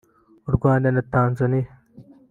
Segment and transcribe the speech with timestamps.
[0.49, 1.69] u Rwanda na Tanzania